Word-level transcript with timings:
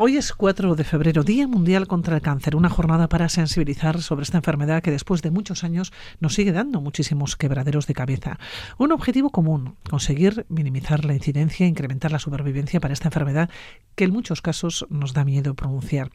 Hoy 0.00 0.16
es 0.16 0.32
4 0.32 0.76
de 0.76 0.84
febrero, 0.84 1.24
Día 1.24 1.48
Mundial 1.48 1.88
contra 1.88 2.14
el 2.14 2.22
Cáncer, 2.22 2.54
una 2.54 2.68
jornada 2.68 3.08
para 3.08 3.28
sensibilizar 3.28 4.00
sobre 4.00 4.22
esta 4.22 4.36
enfermedad 4.36 4.80
que 4.80 4.92
después 4.92 5.22
de 5.22 5.32
muchos 5.32 5.64
años 5.64 5.92
nos 6.20 6.34
sigue 6.34 6.52
dando 6.52 6.80
muchísimos 6.80 7.34
quebraderos 7.34 7.88
de 7.88 7.94
cabeza. 7.94 8.38
Un 8.78 8.92
objetivo 8.92 9.30
común, 9.30 9.74
conseguir 9.90 10.46
minimizar 10.48 11.04
la 11.04 11.14
incidencia 11.14 11.66
e 11.66 11.68
incrementar 11.68 12.12
la 12.12 12.20
supervivencia 12.20 12.78
para 12.78 12.94
esta 12.94 13.08
enfermedad 13.08 13.50
que 13.96 14.04
en 14.04 14.12
muchos 14.12 14.40
casos 14.40 14.86
nos 14.88 15.14
da 15.14 15.24
miedo 15.24 15.54
pronunciar. 15.54 16.10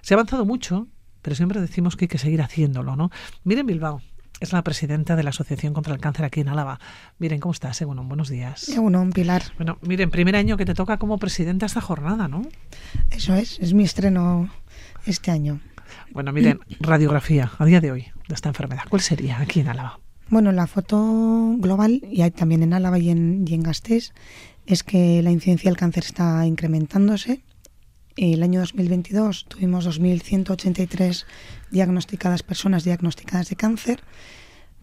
Se 0.00 0.14
ha 0.14 0.16
avanzado 0.16 0.44
mucho, 0.44 0.86
pero 1.20 1.34
siempre 1.34 1.60
decimos 1.60 1.96
que 1.96 2.04
hay 2.04 2.08
que 2.08 2.18
seguir 2.18 2.40
haciéndolo, 2.40 2.94
¿no? 2.94 3.10
Miren 3.42 3.66
Bilbao, 3.66 4.00
es 4.40 4.52
la 4.52 4.62
presidenta 4.62 5.16
de 5.16 5.22
la 5.22 5.30
Asociación 5.30 5.72
contra 5.72 5.94
el 5.94 6.00
Cáncer 6.00 6.24
aquí 6.24 6.40
en 6.40 6.48
Álava. 6.48 6.78
Miren, 7.18 7.40
¿cómo 7.40 7.52
estás? 7.52 7.82
Bueno, 7.84 8.04
buenos 8.04 8.28
días. 8.28 8.70
Bueno, 8.76 9.08
Pilar. 9.12 9.42
Bueno, 9.56 9.78
miren, 9.82 10.10
primer 10.10 10.36
año 10.36 10.56
que 10.56 10.64
te 10.64 10.74
toca 10.74 10.98
como 10.98 11.18
presidenta 11.18 11.66
esta 11.66 11.80
jornada, 11.80 12.28
¿no? 12.28 12.42
Eso 13.14 13.34
es, 13.34 13.58
es 13.60 13.74
mi 13.74 13.84
estreno 13.84 14.50
este 15.06 15.30
año. 15.30 15.60
Bueno, 16.12 16.32
miren, 16.32 16.60
radiografía 16.80 17.52
a 17.58 17.64
día 17.64 17.80
de 17.80 17.92
hoy 17.92 18.06
de 18.28 18.34
esta 18.34 18.48
enfermedad, 18.48 18.82
¿cuál 18.88 19.02
sería 19.02 19.40
aquí 19.40 19.60
en 19.60 19.68
Álava? 19.68 20.00
Bueno, 20.28 20.52
la 20.52 20.66
foto 20.66 21.54
global, 21.58 22.02
y 22.10 22.22
hay 22.22 22.30
también 22.30 22.62
en 22.62 22.72
Álava 22.72 22.98
y 22.98 23.10
en, 23.10 23.44
y 23.46 23.54
en 23.54 23.62
Gasteiz, 23.62 24.12
es 24.66 24.82
que 24.82 25.22
la 25.22 25.30
incidencia 25.30 25.70
del 25.70 25.76
cáncer 25.76 26.04
está 26.04 26.46
incrementándose. 26.46 27.42
El 28.16 28.42
año 28.42 28.60
2022 28.60 29.46
tuvimos 29.48 29.86
2.183 29.86 31.24
diagnosticadas 31.70 32.42
personas 32.42 32.84
diagnosticadas 32.84 33.48
de 33.48 33.56
cáncer, 33.56 34.00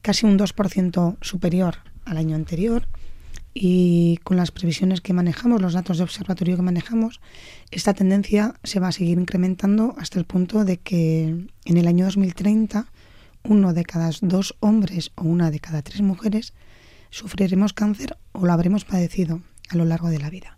casi 0.01 0.25
un 0.25 0.37
2% 0.37 1.17
superior 1.21 1.77
al 2.05 2.17
año 2.17 2.35
anterior. 2.35 2.87
Y 3.53 4.17
con 4.23 4.37
las 4.37 4.51
previsiones 4.51 5.01
que 5.01 5.13
manejamos, 5.13 5.61
los 5.61 5.73
datos 5.73 5.97
de 5.97 6.03
observatorio 6.03 6.55
que 6.55 6.61
manejamos, 6.61 7.19
esta 7.69 7.93
tendencia 7.93 8.55
se 8.63 8.79
va 8.79 8.87
a 8.87 8.91
seguir 8.93 9.19
incrementando 9.19 9.93
hasta 9.97 10.19
el 10.19 10.25
punto 10.25 10.63
de 10.63 10.77
que 10.77 11.47
en 11.65 11.77
el 11.77 11.87
año 11.87 12.05
2030 12.05 12.87
uno 13.43 13.73
de 13.73 13.83
cada 13.83 14.09
dos 14.21 14.55
hombres 14.59 15.11
o 15.15 15.23
una 15.23 15.51
de 15.51 15.59
cada 15.59 15.81
tres 15.81 16.01
mujeres 16.01 16.53
sufriremos 17.09 17.73
cáncer 17.73 18.17
o 18.31 18.45
lo 18.45 18.53
habremos 18.53 18.85
padecido 18.85 19.41
a 19.69 19.75
lo 19.75 19.85
largo 19.85 20.09
de 20.09 20.19
la 20.19 20.29
vida. 20.29 20.57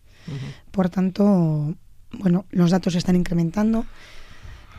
Por 0.71 0.89
tanto, 0.89 1.75
bueno, 2.11 2.45
los 2.51 2.71
datos 2.71 2.95
están 2.95 3.15
incrementando, 3.15 3.85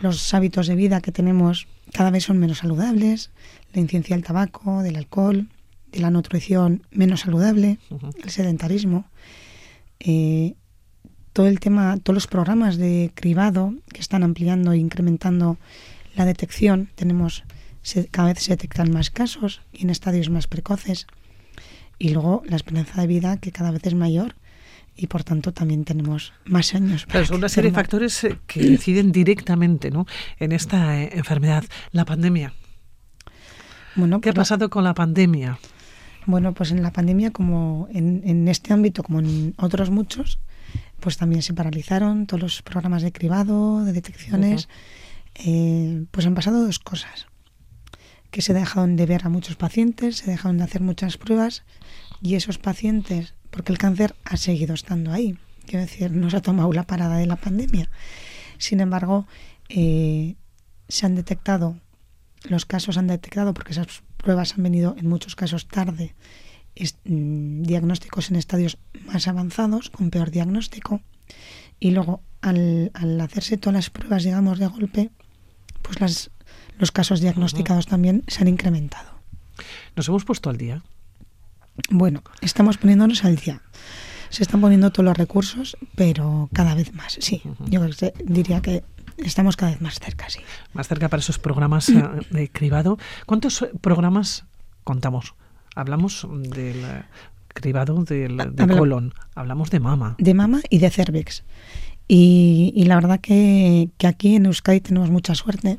los 0.00 0.32
hábitos 0.34 0.66
de 0.66 0.74
vida 0.74 1.00
que 1.00 1.12
tenemos 1.12 1.66
cada 1.92 2.10
vez 2.10 2.24
son 2.24 2.38
menos 2.38 2.58
saludables, 2.58 3.30
la 3.72 3.80
incidencia 3.80 4.16
del 4.16 4.24
tabaco, 4.24 4.82
del 4.82 4.96
alcohol, 4.96 5.48
de 5.94 6.00
la 6.00 6.10
nutrición 6.10 6.82
menos 6.90 7.20
saludable, 7.20 7.78
el 8.22 8.30
sedentarismo, 8.30 9.06
eh, 10.00 10.54
todo 11.32 11.46
el 11.46 11.60
tema, 11.60 11.98
todos 12.02 12.14
los 12.14 12.26
programas 12.26 12.76
de 12.76 13.12
cribado 13.14 13.74
que 13.92 14.00
están 14.00 14.24
ampliando 14.24 14.72
e 14.72 14.78
incrementando 14.78 15.56
la 16.16 16.24
detección, 16.24 16.90
tenemos 16.96 17.44
cada 18.10 18.28
vez 18.32 18.42
se 18.42 18.52
detectan 18.52 18.90
más 18.90 19.10
casos 19.10 19.60
y 19.72 19.82
en 19.82 19.90
estadios 19.90 20.30
más 20.30 20.46
precoces, 20.46 21.06
y 21.98 22.10
luego 22.10 22.42
la 22.46 22.56
esperanza 22.56 23.00
de 23.00 23.06
vida 23.06 23.36
que 23.36 23.52
cada 23.52 23.70
vez 23.70 23.86
es 23.86 23.94
mayor 23.94 24.34
y 24.96 25.06
por 25.06 25.22
tanto 25.22 25.52
también 25.52 25.84
tenemos 25.84 26.32
más 26.44 26.74
años. 26.74 27.06
Pero 27.10 27.26
son 27.26 27.36
una 27.36 27.48
serie 27.48 27.70
de 27.70 27.74
factores 27.74 28.24
eh, 28.24 28.38
que 28.46 28.64
inciden 28.64 29.12
directamente 29.12 29.90
¿no? 29.90 30.06
en 30.38 30.52
esta 30.52 31.00
eh, 31.00 31.10
enfermedad. 31.12 31.64
La 31.92 32.04
pandemia. 32.04 32.54
Bueno, 33.96 34.20
¿Qué 34.20 34.30
ha 34.30 34.34
pasado 34.34 34.70
con 34.70 34.82
la 34.82 34.94
pandemia? 34.94 35.58
Bueno, 36.26 36.54
pues 36.54 36.70
en 36.70 36.82
la 36.82 36.92
pandemia, 36.92 37.30
como 37.30 37.88
en, 37.92 38.22
en, 38.24 38.48
este 38.48 38.72
ámbito, 38.72 39.02
como 39.02 39.20
en 39.20 39.54
otros 39.58 39.90
muchos, 39.90 40.38
pues 41.00 41.16
también 41.18 41.42
se 41.42 41.52
paralizaron 41.52 42.26
todos 42.26 42.42
los 42.42 42.62
programas 42.62 43.02
de 43.02 43.12
cribado, 43.12 43.84
de 43.84 43.92
detecciones. 43.92 44.68
eh, 45.34 46.04
pues 46.10 46.26
han 46.26 46.34
pasado 46.34 46.64
dos 46.64 46.78
cosas. 46.78 47.26
Que 48.30 48.42
se 48.42 48.54
dejaron 48.54 48.96
de 48.96 49.06
ver 49.06 49.26
a 49.26 49.28
muchos 49.28 49.56
pacientes, 49.56 50.16
se 50.16 50.30
dejaron 50.30 50.58
de 50.58 50.64
hacer 50.64 50.80
muchas 50.80 51.18
pruebas 51.18 51.62
y 52.20 52.34
esos 52.34 52.58
pacientes 52.58 53.34
porque 53.50 53.70
el 53.70 53.78
cáncer 53.78 54.16
ha 54.24 54.36
seguido 54.36 54.74
estando 54.74 55.12
ahí. 55.12 55.38
Quiero 55.66 55.84
decir, 55.84 56.10
no 56.10 56.28
se 56.30 56.38
ha 56.38 56.42
tomado 56.42 56.72
la 56.72 56.84
parada 56.84 57.16
de 57.16 57.26
la 57.26 57.36
pandemia. 57.36 57.88
Sin 58.58 58.80
embargo, 58.80 59.26
eh, 59.68 60.34
se 60.88 61.06
han 61.06 61.14
detectado, 61.14 61.78
los 62.44 62.66
casos 62.66 62.96
han 62.96 63.06
detectado, 63.06 63.54
porque 63.54 63.72
esas 63.72 64.02
pruebas 64.16 64.54
han 64.54 64.62
venido 64.62 64.94
en 64.98 65.08
muchos 65.08 65.36
casos 65.36 65.66
tarde, 65.66 66.14
es, 66.74 66.96
mm, 67.04 67.62
diagnósticos 67.62 68.30
en 68.30 68.36
estadios 68.36 68.78
más 69.06 69.28
avanzados, 69.28 69.90
con 69.90 70.10
peor 70.10 70.30
diagnóstico. 70.30 71.00
Y 71.80 71.90
luego, 71.90 72.22
al, 72.40 72.90
al, 72.94 73.20
hacerse 73.20 73.56
todas 73.56 73.74
las 73.74 73.90
pruebas, 73.90 74.24
digamos, 74.24 74.58
de 74.58 74.66
golpe, 74.66 75.10
pues 75.82 76.00
las, 76.00 76.30
los 76.78 76.92
casos 76.92 77.20
diagnosticados 77.20 77.86
uh 77.86 77.88
-huh. 77.88 77.90
también 77.90 78.24
se 78.26 78.42
han 78.42 78.48
incrementado. 78.48 79.10
Nos 79.96 80.08
hemos 80.08 80.24
puesto 80.24 80.50
al 80.50 80.56
día 80.56 80.82
bueno, 81.90 82.22
estamos 82.40 82.78
poniéndonos 82.78 83.24
al 83.24 83.36
día. 83.36 83.60
Se 84.30 84.42
están 84.42 84.60
poniendo 84.60 84.90
todos 84.90 85.04
los 85.04 85.16
recursos, 85.16 85.76
pero 85.94 86.48
cada 86.52 86.74
vez 86.74 86.92
más, 86.94 87.16
sí. 87.20 87.42
Uh 87.44 87.48
-huh. 87.48 87.68
Yo 87.68 88.08
diría 88.24 88.60
que 88.60 88.82
estamos 89.18 89.56
cada 89.56 89.72
vez 89.72 89.80
más 89.80 89.98
cerca, 89.98 90.28
sí. 90.28 90.40
Más 90.72 90.88
cerca 90.88 91.08
para 91.08 91.20
esos 91.20 91.38
programas 91.38 91.88
uh, 91.88 92.20
de 92.30 92.50
cribado. 92.50 92.98
¿Cuántos 93.26 93.66
programas 93.80 94.44
contamos? 94.84 95.34
Hablamos 95.74 96.26
del 96.30 97.04
cribado 97.48 98.04
del, 98.04 98.36
de 98.36 98.62
Habla, 98.62 98.76
colon, 98.76 99.14
hablamos 99.34 99.70
de 99.70 99.80
mama. 99.80 100.16
De 100.18 100.34
mama 100.34 100.60
y 100.68 100.78
de 100.78 100.90
cervix. 100.90 101.44
Y, 102.06 102.72
y 102.76 102.84
la 102.84 102.96
verdad 102.96 103.20
que, 103.20 103.88
que, 103.96 104.06
aquí 104.06 104.36
en 104.36 104.46
Euskadi 104.46 104.80
tenemos 104.80 105.10
mucha 105.10 105.34
suerte, 105.34 105.78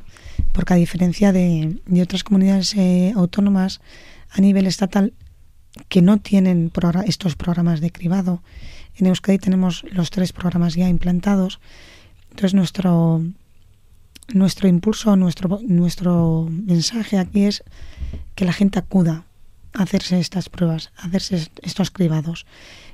porque 0.52 0.74
a 0.74 0.76
diferencia 0.76 1.32
de, 1.32 1.80
de 1.86 2.02
otras 2.02 2.24
comunidades 2.24 2.74
eh, 2.74 3.12
autónomas 3.14 3.80
a 4.30 4.40
nivel 4.40 4.66
estatal, 4.66 5.12
que 5.88 6.02
no 6.02 6.18
tienen 6.18 6.70
progr 6.70 7.04
estos 7.06 7.36
programas 7.36 7.80
de 7.80 7.92
cribado. 7.92 8.42
En 8.96 9.06
Euskadi 9.06 9.38
tenemos 9.38 9.84
los 9.92 10.10
tres 10.10 10.32
programas 10.32 10.74
ya 10.74 10.88
implantados. 10.88 11.60
Entonces 12.36 12.52
nuestro 12.52 13.22
nuestro 14.34 14.68
impulso, 14.68 15.16
nuestro 15.16 15.58
nuestro 15.66 16.46
mensaje 16.50 17.16
aquí 17.16 17.44
es 17.44 17.64
que 18.34 18.44
la 18.44 18.52
gente 18.52 18.78
acuda 18.78 19.24
a 19.72 19.84
hacerse 19.84 20.20
estas 20.20 20.50
pruebas, 20.50 20.92
a 20.98 21.06
hacerse 21.06 21.48
estos 21.62 21.90
cribados, 21.90 22.44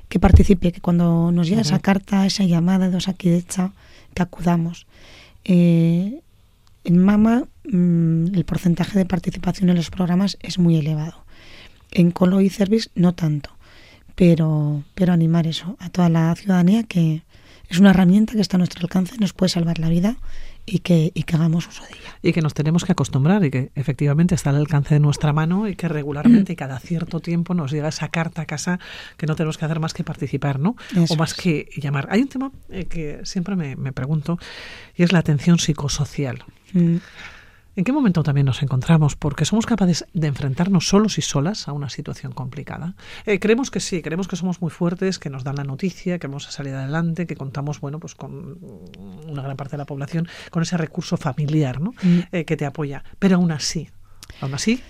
que 0.07 0.17
participe, 0.17 0.71
que 0.71 0.79
cuando 0.79 1.33
nos 1.33 1.49
llega 1.49 1.59
uh 1.59 1.63
-huh. 1.65 1.67
esa 1.67 1.79
carta, 1.79 2.25
esa 2.25 2.45
llamada 2.45 2.89
de 2.89 2.97
que 3.19 4.21
acudamos. 4.21 4.87
Eh, 5.43 6.21
en 6.85 6.97
Mama 6.97 7.43
mmm, 7.65 8.33
el 8.33 8.45
porcentaje 8.45 8.97
de 8.97 9.05
participación 9.05 9.69
en 9.69 9.75
los 9.75 9.89
programas 9.89 10.37
es 10.39 10.57
muy 10.57 10.77
elevado 10.77 11.25
en 11.91 12.11
Colo 12.11 12.39
y 12.39 12.49
Cervis 12.49 12.91
no 12.95 13.13
tanto, 13.13 13.49
pero, 14.15 14.83
pero 14.95 15.11
animar 15.11 15.47
eso 15.47 15.75
a 15.79 15.89
toda 15.89 16.07
la 16.07 16.33
ciudadanía 16.33 16.83
que 16.83 17.23
es 17.73 17.79
una 17.79 17.89
herramienta 17.89 18.33
que 18.33 18.41
está 18.41 18.57
a 18.57 18.59
nuestro 18.59 18.81
alcance, 18.81 19.17
nos 19.19 19.33
puede 19.33 19.49
salvar 19.49 19.79
la 19.79 19.89
vida 19.89 20.15
y 20.65 20.79
que, 20.79 21.11
y 21.13 21.23
que 21.23 21.35
hagamos 21.35 21.67
uso 21.67 21.83
de 21.83 21.89
ella. 21.89 22.17
Y 22.21 22.31
que 22.31 22.41
nos 22.41 22.53
tenemos 22.53 22.85
que 22.85 22.91
acostumbrar 22.91 23.43
y 23.43 23.49
que 23.49 23.71
efectivamente 23.75 24.35
está 24.35 24.51
al 24.51 24.57
alcance 24.57 24.93
de 24.93 24.99
nuestra 24.99 25.33
mano 25.33 25.67
y 25.67 25.75
que 25.75 25.87
regularmente 25.87 26.53
y 26.53 26.55
cada 26.55 26.79
cierto 26.79 27.19
tiempo 27.19 27.55
nos 27.55 27.71
llega 27.71 27.89
esa 27.89 28.09
carta 28.09 28.43
a 28.43 28.45
casa 28.45 28.79
que 29.17 29.25
no 29.25 29.35
tenemos 29.35 29.57
que 29.57 29.65
hacer 29.65 29.79
más 29.79 29.93
que 29.93 30.03
participar, 30.03 30.59
¿no? 30.59 30.75
Eso 30.95 31.15
o 31.15 31.17
más 31.17 31.31
es. 31.31 31.37
que 31.37 31.69
llamar. 31.77 32.07
Hay 32.11 32.21
un 32.21 32.27
tema 32.27 32.51
eh, 32.69 32.85
que 32.85 33.21
siempre 33.23 33.55
me, 33.55 33.75
me, 33.75 33.91
pregunto 33.91 34.37
y 34.95 35.03
es 35.03 35.11
la 35.11 35.19
atención 35.19 35.57
psicosocial. 35.57 36.43
Mm. 36.73 36.97
¿En 37.75 37.83
qué 37.83 37.91
momento 37.91 38.21
también 38.21 38.45
nos 38.45 38.61
encontramos? 38.61 39.15
Porque 39.15 39.45
somos 39.45 39.65
capaces 39.65 40.05
de 40.13 40.27
enfrentarnos 40.27 40.87
solos 40.87 41.17
y 41.17 41.21
solas 41.21 41.67
a 41.67 41.73
una 41.73 41.89
situación 41.89 42.31
complicada. 42.31 42.95
Eh, 43.25 43.39
creemos 43.39 43.71
que 43.71 43.79
sí, 43.79 44.03
creemos 44.03 44.27
que 44.27 44.35
somos 44.35 44.61
muy 44.61 44.69
fuertes, 44.69 45.17
que 45.17 45.31
nos 45.31 45.43
dan 45.43 45.55
la 45.55 45.63
noticia, 45.63 46.19
que 46.19 46.27
vamos 46.27 46.47
a 46.47 46.51
salir 46.51 46.75
adelante, 46.75 47.25
que 47.25 47.35
contamos, 47.35 47.79
bueno, 47.79 47.99
pues 47.99 48.13
con 48.13 48.59
una 49.27 49.41
gran 49.41 49.57
parte 49.57 49.71
de 49.71 49.79
la 49.79 49.85
población, 49.85 50.27
con 50.51 50.61
ese 50.61 50.77
recurso 50.77 51.17
familiar, 51.17 51.81
¿no? 51.81 51.93
Mm. 52.03 52.19
Eh, 52.31 52.45
que 52.45 52.57
te 52.57 52.65
apoya. 52.65 53.03
Pero 53.17 53.37
aún 53.37 53.51
así, 53.51 53.89
aún 54.39 54.53
así, 54.53 54.83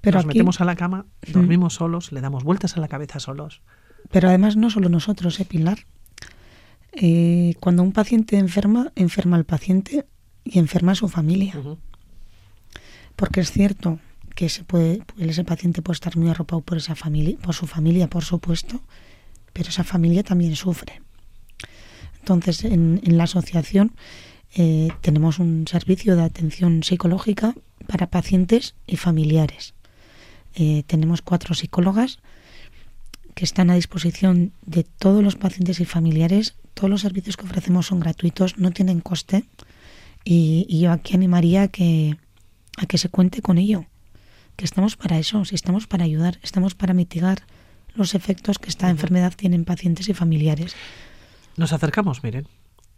Pero 0.00 0.16
nos 0.16 0.24
aquí... 0.24 0.38
metemos 0.38 0.60
a 0.60 0.64
la 0.64 0.74
cama, 0.74 1.06
dormimos 1.32 1.74
mm. 1.74 1.78
solos, 1.78 2.10
le 2.10 2.20
damos 2.20 2.42
vueltas 2.42 2.76
a 2.76 2.80
la 2.80 2.88
cabeza 2.88 3.20
solos. 3.20 3.62
Pero 4.10 4.28
además 4.28 4.56
no 4.56 4.70
solo 4.70 4.88
nosotros, 4.88 5.38
¿eh, 5.38 5.44
Pilar? 5.44 5.86
Eh, 6.92 7.54
cuando 7.60 7.84
un 7.84 7.92
paciente 7.92 8.38
enferma, 8.38 8.92
enferma 8.96 9.36
al 9.36 9.44
paciente 9.44 10.06
y 10.42 10.58
enferma 10.58 10.92
a 10.92 10.94
su 10.96 11.08
familia. 11.08 11.54
Uh 11.56 11.62
-huh 11.62 11.78
porque 13.16 13.40
es 13.40 13.50
cierto 13.50 13.98
que 14.34 14.48
se 14.48 14.64
puede, 14.64 15.02
ese 15.18 15.44
paciente 15.44 15.82
puede 15.82 15.94
estar 15.94 16.16
muy 16.16 16.28
arropado 16.28 16.60
por 16.60 16.78
esa 16.78 16.94
familia, 16.94 17.36
por 17.38 17.54
su 17.54 17.66
familia, 17.66 18.08
por 18.08 18.24
supuesto, 18.24 18.80
pero 19.52 19.68
esa 19.68 19.84
familia 19.84 20.22
también 20.22 20.56
sufre. 20.56 21.00
Entonces, 22.20 22.64
en, 22.64 23.00
en 23.04 23.16
la 23.16 23.24
asociación 23.24 23.92
eh, 24.56 24.88
tenemos 25.00 25.38
un 25.38 25.66
servicio 25.66 26.16
de 26.16 26.22
atención 26.22 26.82
psicológica 26.82 27.54
para 27.86 28.08
pacientes 28.08 28.74
y 28.86 28.96
familiares. 28.96 29.74
Eh, 30.54 30.84
tenemos 30.86 31.22
cuatro 31.22 31.54
psicólogas 31.54 32.20
que 33.34 33.44
están 33.44 33.70
a 33.70 33.74
disposición 33.74 34.52
de 34.64 34.84
todos 34.84 35.24
los 35.24 35.34
pacientes 35.34 35.80
y 35.80 35.84
familiares. 35.84 36.54
Todos 36.74 36.88
los 36.88 37.00
servicios 37.00 37.36
que 37.36 37.46
ofrecemos 37.46 37.86
son 37.86 37.98
gratuitos, 37.98 38.58
no 38.58 38.70
tienen 38.70 39.00
coste. 39.00 39.44
Y, 40.24 40.66
yo 40.78 40.92
aquí 40.92 41.14
animaría 41.14 41.68
que, 41.68 42.16
a 42.76 42.86
que 42.86 42.98
se 42.98 43.08
cuente 43.08 43.42
con 43.42 43.58
ello, 43.58 43.86
que 44.56 44.64
estamos 44.64 44.96
para 44.96 45.18
eso, 45.18 45.44
si 45.44 45.54
estamos 45.54 45.86
para 45.86 46.04
ayudar, 46.04 46.38
estamos 46.42 46.74
para 46.74 46.94
mitigar 46.94 47.42
los 47.94 48.14
efectos 48.14 48.58
que 48.58 48.68
esta 48.68 48.90
enfermedad 48.90 49.32
tiene 49.36 49.56
en 49.56 49.64
pacientes 49.64 50.08
y 50.08 50.14
familiares. 50.14 50.74
Nos 51.56 51.72
acercamos, 51.72 52.22
miren. 52.22 52.48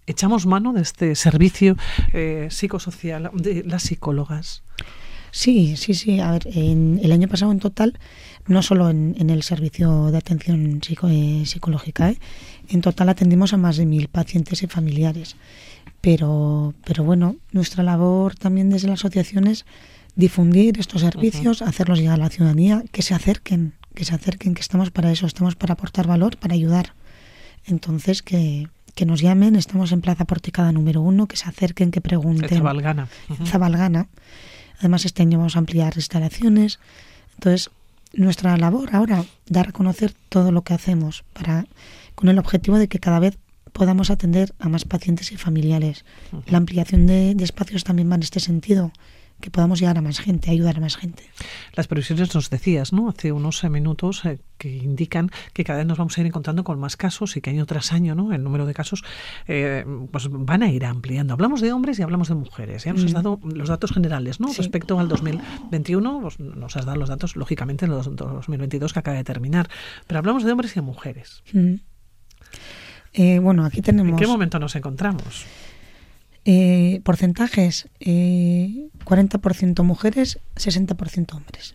Echamos 0.06 0.46
mano 0.46 0.72
de 0.72 0.82
este 0.82 1.14
servicio 1.16 1.76
eh, 2.12 2.48
psicosocial 2.50 3.30
de 3.34 3.64
las 3.64 3.82
psicólogas. 3.82 4.62
Sí, 5.36 5.76
sí, 5.76 5.92
sí. 5.92 6.18
A 6.18 6.30
ver, 6.30 6.48
en, 6.50 6.98
el 7.02 7.12
año 7.12 7.28
pasado 7.28 7.52
en 7.52 7.58
total, 7.58 7.98
no 8.46 8.62
solo 8.62 8.88
en, 8.88 9.28
el 9.28 9.42
servicio 9.42 10.10
de 10.10 10.16
atención 10.16 10.80
eh, 11.10 11.42
psicológica, 11.44 12.08
¿eh? 12.08 12.18
en 12.70 12.80
total 12.80 13.10
atendimos 13.10 13.52
a 13.52 13.58
más 13.58 13.76
de 13.76 13.84
mil 13.84 14.08
pacientes 14.08 14.62
y 14.62 14.66
familiares. 14.66 15.36
Pero, 16.00 16.72
pero 16.86 17.04
bueno, 17.04 17.36
nuestra 17.52 17.82
labor 17.82 18.34
también 18.34 18.70
desde 18.70 18.88
la 18.88 18.94
asociación 18.94 19.46
es 19.46 19.66
difundir 20.14 20.78
estos 20.78 21.02
servicios, 21.02 21.60
hacerlos 21.60 21.98
llegar 21.98 22.14
a 22.14 22.24
la 22.24 22.30
ciudadanía, 22.30 22.82
que 22.90 23.02
se 23.02 23.12
acerquen, 23.12 23.74
que 23.94 24.06
se 24.06 24.14
acerquen, 24.14 24.54
que 24.54 24.62
estamos 24.62 24.90
para 24.90 25.12
eso, 25.12 25.26
estamos 25.26 25.54
para 25.54 25.74
aportar 25.74 26.06
valor, 26.06 26.38
para 26.38 26.54
ayudar. 26.54 26.94
Entonces, 27.66 28.22
que, 28.22 28.68
que 28.94 29.04
nos 29.04 29.20
llamen, 29.20 29.54
estamos 29.54 29.92
en 29.92 30.00
Plaza 30.00 30.24
Porticada 30.24 30.72
número 30.72 31.02
uno, 31.02 31.26
que 31.26 31.36
se 31.36 31.46
acerquen, 31.46 31.90
que 31.90 32.00
pregunten. 32.00 32.48
En 32.50 32.56
Zabalgana. 32.56 33.08
Zabalgana. 33.44 34.08
Además, 34.78 35.04
este 35.04 35.22
año 35.22 35.38
vamos 35.38 35.56
a 35.56 35.60
ampliar 35.60 35.94
instalaciones. 35.96 36.78
Entonces, 37.34 37.70
nuestra 38.12 38.56
labor 38.56 38.90
ahora, 38.94 39.24
dar 39.46 39.68
a 39.68 39.72
conocer 39.72 40.14
todo 40.28 40.52
lo 40.52 40.62
que 40.62 40.74
hacemos, 40.74 41.24
para 41.32 41.66
con 42.14 42.28
el 42.28 42.38
objetivo 42.38 42.78
de 42.78 42.88
que 42.88 42.98
cada 42.98 43.18
vez 43.18 43.36
podamos 43.72 44.10
atender 44.10 44.54
a 44.58 44.68
más 44.68 44.84
pacientes 44.84 45.32
y 45.32 45.36
familiares. 45.36 46.04
La 46.46 46.56
ampliación 46.56 47.06
de, 47.06 47.34
de 47.34 47.44
espacios 47.44 47.84
también 47.84 48.10
va 48.10 48.14
en 48.14 48.22
este 48.22 48.40
sentido 48.40 48.90
que 49.40 49.50
podamos 49.50 49.80
llegar 49.80 49.98
a 49.98 50.02
más 50.02 50.18
gente, 50.18 50.50
ayudar 50.50 50.78
a 50.78 50.80
más 50.80 50.96
gente. 50.96 51.24
Las 51.74 51.86
previsiones 51.86 52.34
nos 52.34 52.50
decías, 52.50 52.92
¿no? 52.92 53.08
Hace 53.08 53.32
unos 53.32 53.62
minutos 53.64 54.24
eh, 54.24 54.38
que 54.58 54.74
indican 54.74 55.30
que 55.52 55.64
cada 55.64 55.78
vez 55.78 55.86
nos 55.86 55.98
vamos 55.98 56.16
a 56.16 56.20
ir 56.20 56.26
encontrando 56.26 56.64
con 56.64 56.78
más 56.78 56.96
casos 56.96 57.36
y 57.36 57.40
que 57.40 57.50
año 57.50 57.66
tras 57.66 57.92
año, 57.92 58.14
¿no? 58.14 58.32
El 58.32 58.42
número 58.42 58.66
de 58.66 58.74
casos 58.74 59.04
eh, 59.46 59.84
pues 60.10 60.28
van 60.30 60.62
a 60.62 60.70
ir 60.70 60.84
ampliando. 60.84 61.34
Hablamos 61.34 61.60
de 61.60 61.72
hombres 61.72 61.98
y 61.98 62.02
hablamos 62.02 62.28
de 62.28 62.34
mujeres. 62.34 62.84
Ya 62.84 62.92
nos 62.92 63.04
has 63.04 63.12
mm. 63.12 63.14
dado 63.14 63.40
los 63.42 63.68
datos 63.68 63.92
generales, 63.92 64.40
¿no? 64.40 64.48
Respecto 64.52 64.98
al 64.98 65.08
2021, 65.08 66.20
pues 66.20 66.40
nos 66.40 66.76
has 66.76 66.86
dado 66.86 66.98
los 66.98 67.08
datos, 67.08 67.36
lógicamente, 67.36 67.84
en 67.84 67.90
los 67.90 68.14
2022 68.14 68.92
que 68.92 68.98
acaba 68.98 69.16
de 69.16 69.24
terminar. 69.24 69.68
Pero 70.06 70.18
hablamos 70.18 70.44
de 70.44 70.52
hombres 70.52 70.72
y 70.72 70.74
de 70.76 70.82
mujeres. 70.82 71.42
Mm. 71.52 71.74
Eh, 73.12 73.38
bueno, 73.38 73.64
aquí 73.64 73.82
tenemos. 73.82 74.12
¿En 74.12 74.18
qué 74.18 74.26
momento 74.26 74.58
nos 74.58 74.76
encontramos? 74.76 75.46
Eh, 76.48 77.00
porcentajes, 77.02 77.88
eh, 77.98 78.88
40% 79.04 79.82
mujeres, 79.82 80.38
60% 80.54 81.34
hombres. 81.34 81.74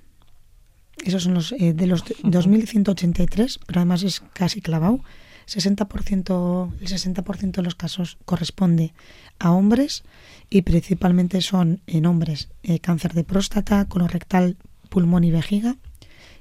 Esos 1.03 1.23
son 1.23 1.33
los 1.33 1.51
eh, 1.51 1.73
de 1.73 1.87
los 1.87 2.05
2.183, 2.05 3.59
pero 3.65 3.81
además 3.81 4.03
es 4.03 4.21
casi 4.33 4.61
clavado. 4.61 5.03
60%, 5.47 6.71
el 6.79 6.87
60% 6.87 7.51
de 7.51 7.61
los 7.63 7.75
casos 7.75 8.17
corresponde 8.23 8.93
a 9.39 9.51
hombres 9.51 10.03
y 10.49 10.61
principalmente 10.61 11.41
son 11.41 11.81
en 11.87 12.05
hombres 12.05 12.47
eh, 12.63 12.79
cáncer 12.79 13.13
de 13.13 13.25
próstata, 13.25 13.83
colorectal, 13.85 14.55
pulmón 14.89 15.25
y 15.25 15.31
vejiga 15.31 15.75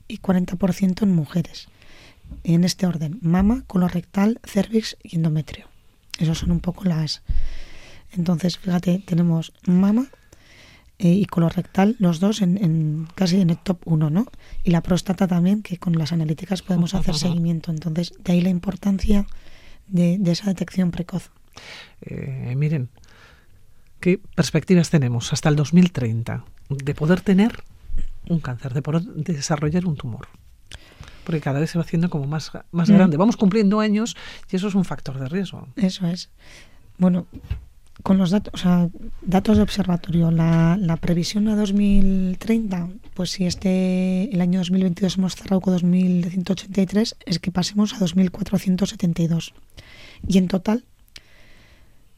y 0.06 0.18
40% 0.18 1.02
en 1.02 1.14
mujeres. 1.14 1.68
En 2.44 2.62
este 2.62 2.86
orden, 2.86 3.18
mama, 3.22 3.64
colorectal, 3.66 4.38
cervix 4.44 4.96
y 5.02 5.16
endometrio. 5.16 5.66
Esas 6.18 6.38
son 6.38 6.52
un 6.52 6.60
poco 6.60 6.84
las, 6.84 7.22
entonces, 8.12 8.58
fíjate, 8.58 9.02
tenemos 9.06 9.52
mama 9.66 10.08
eh, 10.98 11.08
y 11.08 11.24
colorectal, 11.24 11.96
los 11.98 12.20
dos 12.20 12.42
en, 12.42 13.08
casi 13.14 13.40
en 13.40 13.50
el 13.50 13.58
top 13.58 13.80
1, 13.86 14.10
¿no? 14.10 14.26
Y 14.64 14.70
la 14.70 14.82
próstata 14.82 15.26
también, 15.26 15.62
que 15.62 15.78
con 15.78 15.96
las 15.96 16.12
analíticas 16.12 16.62
podemos 16.62 16.94
hacer 16.94 17.14
seguimiento. 17.14 17.70
Entonces, 17.70 18.12
de 18.22 18.32
ahí 18.32 18.40
la 18.40 18.50
importancia 18.50 19.26
de, 19.86 20.20
esa 20.26 20.46
detección 20.46 20.90
precoz. 20.90 21.30
Eh, 22.02 22.54
miren, 22.56 22.90
¿qué 24.00 24.20
perspectivas 24.34 24.90
tenemos 24.90 25.32
hasta 25.32 25.48
el 25.48 25.56
2030 25.56 26.44
de 26.68 26.94
poder 26.94 27.22
tener 27.22 27.64
un 28.28 28.40
cáncer, 28.40 28.74
de 28.74 28.82
poder 28.82 29.02
desarrollar 29.02 29.86
un 29.86 29.96
tumor? 29.96 30.28
Porque 31.24 31.40
cada 31.40 31.60
vez 31.60 31.70
se 31.70 31.78
va 31.78 31.84
haciendo 31.84 32.10
como 32.10 32.26
más, 32.26 32.52
más 32.72 32.90
mm. 32.90 32.92
grande. 32.92 33.16
Vamos 33.16 33.36
cumpliendo 33.36 33.80
años 33.80 34.16
y 34.50 34.56
eso 34.56 34.68
es 34.68 34.74
un 34.74 34.84
factor 34.84 35.18
de 35.18 35.28
riesgo. 35.28 35.66
Eso 35.76 36.06
es. 36.06 36.28
Bueno, 36.98 37.26
con 38.02 38.18
los 38.18 38.30
datos, 38.30 38.52
o 38.54 38.56
sea, 38.56 38.88
datos 39.22 39.56
de 39.56 39.62
observatorio, 39.62 40.30
la, 40.30 40.76
la, 40.80 40.96
previsión 40.96 41.48
a 41.48 41.56
2030, 41.56 42.88
pues 43.14 43.30
si 43.30 43.46
este 43.46 44.32
el 44.32 44.40
año 44.40 44.60
2022 44.60 45.18
hemos 45.18 45.36
cerrado 45.36 45.60
con 45.60 45.74
2.183, 45.76 47.16
es 47.24 47.38
que 47.38 47.50
pasemos 47.50 47.94
a 47.94 47.98
2.472. 47.98 49.52
Y 50.26 50.38
en 50.38 50.48
total, 50.48 50.84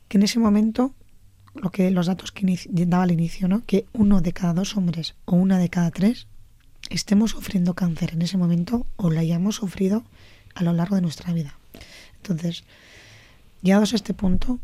que 0.08 0.18
en 0.18 0.24
ese 0.24 0.38
momento, 0.38 0.94
lo 1.54 1.70
que 1.70 1.90
los 1.90 2.06
datos 2.06 2.32
que 2.32 2.58
daba 2.86 3.04
al 3.04 3.12
inicio, 3.12 3.48
¿no? 3.48 3.62
que 3.64 3.86
uno 3.92 4.20
de 4.20 4.32
cada 4.32 4.54
dos 4.54 4.76
hombres 4.76 5.14
o 5.24 5.36
una 5.36 5.58
de 5.58 5.68
cada 5.68 5.90
tres 5.90 6.26
estemos 6.90 7.30
sufriendo 7.30 7.74
cáncer 7.74 8.12
en 8.12 8.22
ese 8.22 8.36
momento 8.36 8.86
o 8.96 9.10
lo 9.10 9.18
hayamos 9.18 9.56
sufrido 9.56 10.04
a 10.54 10.62
lo 10.62 10.72
largo 10.72 10.96
de 10.96 11.02
nuestra 11.02 11.32
vida. 11.32 11.56
Entonces, 12.16 12.64
llegados 13.62 13.92
a 13.92 13.96
este 13.96 14.14
punto, 14.14 14.58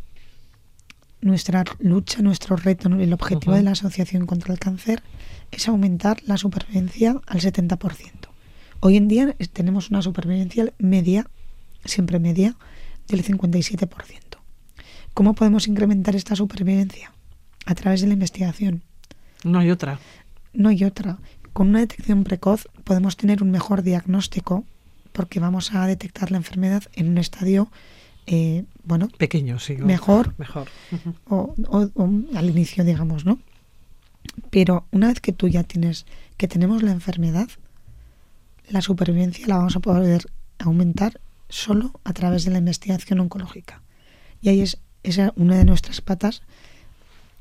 nuestra 1.20 1.64
lucha, 1.78 2.22
nuestro 2.22 2.56
reto, 2.56 2.88
el 2.88 3.12
objetivo 3.12 3.54
de 3.54 3.62
la 3.62 3.72
Asociación 3.72 4.26
contra 4.26 4.52
el 4.52 4.60
Cáncer 4.60 5.02
es 5.50 5.68
aumentar 5.68 6.18
la 6.24 6.36
supervivencia 6.36 7.20
al 7.26 7.40
70%. 7.40 7.78
Hoy 8.80 8.96
en 8.96 9.08
día 9.08 9.34
tenemos 9.52 9.90
una 9.90 10.02
supervivencia 10.02 10.72
media, 10.78 11.26
siempre 11.84 12.18
media, 12.18 12.56
del 13.08 13.24
57%. 13.24 13.88
¿Cómo 15.14 15.34
podemos 15.34 15.66
incrementar 15.66 16.14
esta 16.14 16.36
supervivencia? 16.36 17.12
A 17.66 17.74
través 17.74 18.00
de 18.00 18.06
la 18.06 18.14
investigación. 18.14 18.82
No 19.42 19.58
hay 19.58 19.70
otra. 19.70 19.98
No 20.52 20.68
hay 20.68 20.84
otra. 20.84 21.18
Con 21.52 21.68
una 21.68 21.80
detección 21.80 22.22
precoz 22.24 22.68
podemos 22.84 23.16
tener 23.16 23.42
un 23.42 23.50
mejor 23.50 23.82
diagnóstico 23.82 24.64
porque 25.12 25.40
vamos 25.40 25.74
a 25.74 25.86
detectar 25.86 26.30
la 26.30 26.36
enfermedad 26.36 26.84
en 26.92 27.08
un 27.08 27.18
estadio 27.18 27.68
eh, 28.26 28.64
bueno, 28.88 29.08
pequeño, 29.18 29.58
sí, 29.58 29.76
mejor, 29.76 30.34
mejor. 30.38 30.68
o, 31.28 31.54
al 32.34 32.50
inicio, 32.50 32.84
digamos, 32.84 33.26
¿no? 33.26 33.38
Pero 34.48 34.86
una 34.92 35.08
vez 35.08 35.20
que 35.20 35.32
tú 35.32 35.46
ya 35.46 35.62
tienes, 35.62 36.06
que 36.38 36.48
tenemos 36.48 36.82
la 36.82 36.92
enfermedad, 36.92 37.48
la 38.70 38.80
supervivencia 38.80 39.46
la 39.46 39.58
vamos 39.58 39.76
a 39.76 39.80
poder 39.80 40.24
aumentar 40.58 41.20
solo 41.50 42.00
a 42.02 42.14
través 42.14 42.46
de 42.46 42.50
la 42.50 42.58
investigación 42.58 43.20
oncológica. 43.20 43.82
Y 44.40 44.48
ahí 44.48 44.62
es 44.62 44.78
esa 45.02 45.34
una 45.36 45.56
de 45.56 45.66
nuestras 45.66 46.00
patas. 46.00 46.42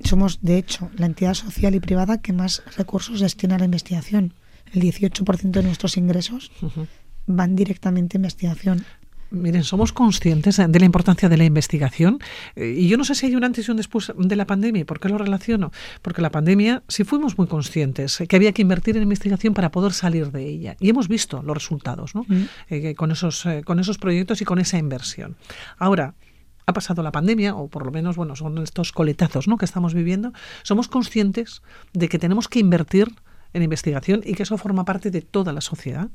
Somos, 0.03 0.39
de 0.41 0.57
hecho, 0.57 0.91
la 0.97 1.05
entidad 1.05 1.33
social 1.33 1.75
y 1.75 1.79
privada 1.79 2.21
que 2.21 2.33
más 2.33 2.61
recursos 2.75 3.21
destina 3.21 3.55
a 3.55 3.59
la 3.59 3.65
investigación. 3.65 4.33
El 4.73 4.81
18% 4.81 5.51
de 5.51 5.63
nuestros 5.63 5.95
ingresos 5.95 6.51
van 7.25 7.55
directamente 7.55 8.17
a 8.17 8.19
investigación. 8.19 8.85
Miren, 9.29 9.63
somos 9.63 9.91
conscientes 9.91 10.57
de 10.57 10.79
la 10.79 10.85
importancia 10.85 11.27
de 11.27 11.37
la 11.37 11.43
investigación 11.43 12.19
eh, 12.55 12.75
y 12.77 12.87
yo 12.87 12.97
no 12.97 13.03
sé 13.03 13.15
si 13.15 13.25
hay 13.25 13.35
un 13.35 13.43
antes 13.43 13.67
y 13.67 13.71
un 13.71 13.77
después 13.77 14.11
de 14.15 14.35
la 14.35 14.45
pandemia. 14.45 14.85
¿Por 14.85 14.99
qué 14.99 15.09
lo 15.09 15.17
relaciono? 15.17 15.71
Porque 16.01 16.21
la 16.21 16.31
pandemia 16.31 16.83
sí 16.87 17.03
fuimos 17.03 17.37
muy 17.37 17.47
conscientes 17.47 18.23
que 18.27 18.35
había 18.35 18.53
que 18.53 18.61
invertir 18.61 18.95
en 18.95 19.03
investigación 19.03 19.53
para 19.53 19.71
poder 19.71 19.93
salir 19.93 20.31
de 20.31 20.45
ella 20.45 20.77
y 20.79 20.89
hemos 20.89 21.07
visto 21.07 21.41
los 21.43 21.55
resultados 21.55 22.15
¿no? 22.15 22.25
Mm. 22.27 22.43
Eh, 22.69 22.95
con, 22.95 23.11
esos, 23.11 23.45
eh, 23.45 23.63
con 23.65 23.79
esos 23.79 23.97
proyectos 23.97 24.41
y 24.41 24.45
con 24.45 24.59
esa 24.59 24.77
inversión. 24.77 25.35
Ahora, 25.77 26.15
ha 26.65 26.73
pasado 26.73 27.01
la 27.01 27.13
pandemia, 27.13 27.55
o 27.55 27.69
por 27.69 27.85
lo 27.85 27.91
menos, 27.91 28.17
bueno, 28.17 28.35
son 28.35 28.57
estos 28.57 28.91
coletazos 28.91 29.47
¿no? 29.47 29.57
que 29.57 29.63
estamos 29.63 29.93
viviendo, 29.93 30.33
somos 30.63 30.89
conscientes 30.89 31.61
de 31.93 32.09
que 32.09 32.19
tenemos 32.19 32.49
que 32.49 32.59
invertir 32.59 33.07
en 33.53 33.63
investigación 33.63 34.21
y 34.25 34.33
que 34.33 34.43
eso 34.43 34.57
forma 34.57 34.83
parte 34.83 35.09
de 35.09 35.21
toda 35.21 35.53
la 35.53 35.61
sociedad. 35.61 36.09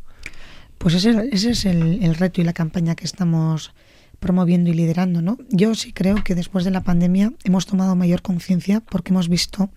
Pues 0.83 0.95
ese, 0.95 1.29
es 1.31 1.65
el, 1.65 2.15
reto 2.17 2.41
y 2.41 2.45
la 2.45 2.53
campaña 2.53 2.97
que 2.97 3.05
estamos 3.05 3.73
promoviendo 4.19 4.69
y 4.69 4.75
liderando, 4.75 5.23
¿no? 5.23 5.39
Yo 5.49 5.77
sí 5.77 5.93
creo 5.93 6.25
que 6.25 6.35
después 6.35 6.65
de 6.65 6.73
la 6.73 6.83
pandemia 6.83 7.33
hemos 7.45 7.67
tomado 7.67 7.95
mayor 7.95 8.21
conciencia 8.21 8.81
porque 8.81 9.13
hemos 9.13 9.29
visto, 9.29 9.71